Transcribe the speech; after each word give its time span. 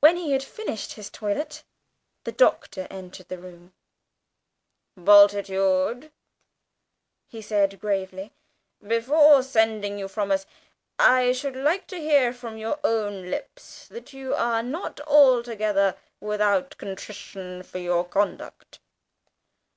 When 0.00 0.16
he 0.16 0.32
had 0.32 0.42
finished 0.42 0.94
his 0.94 1.08
toilet, 1.10 1.62
the 2.24 2.32
Doctor 2.32 2.88
entered 2.90 3.28
the 3.28 3.38
room. 3.38 3.72
"Bultitude," 4.96 6.10
he 7.28 7.40
said 7.40 7.78
gravely, 7.78 8.32
"before 8.84 9.44
sending 9.44 9.96
you 9.96 10.08
from 10.08 10.32
us, 10.32 10.44
I 10.98 11.30
should 11.30 11.54
like 11.54 11.86
to 11.86 12.00
hear 12.00 12.32
from 12.32 12.58
your 12.58 12.80
own 12.82 13.30
lips 13.30 13.86
that 13.92 14.12
you 14.12 14.34
are 14.34 14.64
not 14.64 15.00
altogether 15.02 15.94
without 16.18 16.76
contrition 16.76 17.62
for 17.62 17.78
your 17.78 18.04
conduct." 18.04 18.80